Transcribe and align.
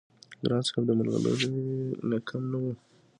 ګران 0.43 0.63
صاحب 0.67 0.83
د 0.87 0.91
ملغلرې 0.99 1.47
نه 2.09 2.17
کم 2.27 2.41
نه 2.51 2.57
وو- 2.61 2.73